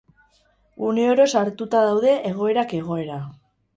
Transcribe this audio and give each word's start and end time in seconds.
Uneoro 0.87 1.27
sartuta 1.39 1.81
daude 1.91 2.17
egoerak 2.31 2.75
egoera. 2.83 3.21